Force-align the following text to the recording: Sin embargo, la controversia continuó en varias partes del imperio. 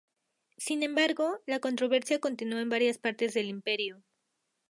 Sin 0.57 0.81
embargo, 0.81 1.37
la 1.45 1.59
controversia 1.59 2.17
continuó 2.19 2.57
en 2.59 2.69
varias 2.69 2.97
partes 2.97 3.35
del 3.35 3.49
imperio. 3.49 4.01